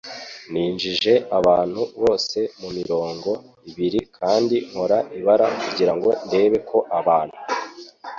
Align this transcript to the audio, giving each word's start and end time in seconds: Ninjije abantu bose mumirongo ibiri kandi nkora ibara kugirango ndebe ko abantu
Ninjije 0.51 1.13
abantu 1.39 1.81
bose 2.01 2.39
mumirongo 2.59 3.31
ibiri 3.69 3.99
kandi 4.17 4.55
nkora 4.69 4.97
ibara 5.19 5.47
kugirango 5.63 6.09
ndebe 6.27 6.57
ko 6.69 6.77
abantu 6.99 7.37